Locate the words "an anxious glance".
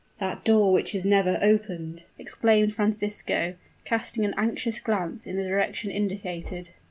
4.25-5.27